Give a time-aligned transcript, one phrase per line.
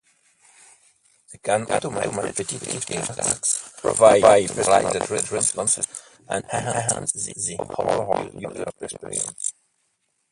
[1.31, 5.85] They can automate repetitive tasks, provide personalized responses,
[6.27, 9.53] and enhance the overall user experience.